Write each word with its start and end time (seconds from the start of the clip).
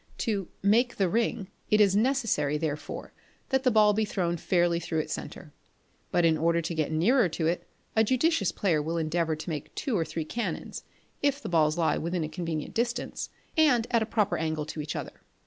To 0.17 0.47
"make 0.63 0.95
the 0.95 1.07
ring," 1.07 1.49
it 1.69 1.79
is 1.79 1.95
necessary, 1.95 2.57
therefore, 2.57 3.13
that 3.49 3.61
the 3.61 3.69
ball 3.69 3.93
be 3.93 4.03
thrown 4.03 4.35
fairly 4.35 4.79
through 4.79 4.97
its 4.97 5.13
centre. 5.13 5.53
But 6.09 6.25
in 6.25 6.39
order 6.39 6.59
to 6.59 6.73
get 6.73 6.91
nearer 6.91 7.29
to 7.29 7.45
it 7.45 7.69
a 7.95 8.03
judicious 8.03 8.51
player 8.51 8.81
will 8.81 8.97
endeavour 8.97 9.35
to 9.35 9.49
make 9.51 9.75
two 9.75 9.95
or 9.95 10.03
three 10.03 10.25
canons, 10.25 10.83
if 11.21 11.39
the 11.39 11.49
balls 11.49 11.77
lie 11.77 11.99
within 11.99 12.23
a 12.23 12.29
convenient 12.29 12.73
distance 12.73 13.29
and 13.55 13.85
at 13.91 14.01
a 14.01 14.07
proper 14.07 14.37
angle 14.39 14.65
to 14.65 14.81
each 14.81 14.95
other. 14.95 15.21